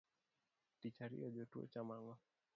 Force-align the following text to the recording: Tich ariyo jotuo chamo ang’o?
Tich 0.79 0.97
ariyo 1.05 1.27
jotuo 1.35 1.63
chamo 1.71 1.93
ang’o? 1.97 2.15